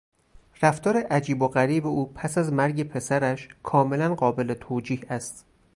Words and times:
رفتار 0.61 0.97
عجیب 1.09 1.41
و 1.41 1.47
غریب 1.47 1.87
او 1.87 2.13
پس 2.13 2.37
از 2.37 2.53
مرگ 2.53 2.83
پسرش 2.83 3.49
کاملا 3.63 4.15
قابل 4.15 4.53
توجیه 4.53 4.99
است. 5.09 5.45